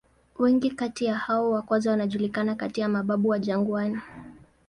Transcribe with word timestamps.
Wengi 0.39 0.71
kati 0.71 1.05
ya 1.05 1.15
hao 1.15 1.51
wa 1.51 1.61
kwanza 1.61 1.91
wanajulikana 1.91 2.55
kati 2.55 2.81
ya 2.81 2.89
"mababu 2.89 3.29
wa 3.29 3.39
jangwani". 3.39 3.99